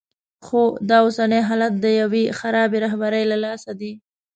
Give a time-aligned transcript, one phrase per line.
[0.45, 3.91] خو دا اوسنی حالت د یوې خرابې رهبرۍ له لاسه دی.